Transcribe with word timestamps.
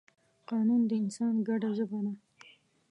قانون 0.49 0.81
د 0.89 0.91
انسان 1.03 1.35
ګډه 1.47 1.69
ژبه 1.77 1.99
ده. 2.05 2.13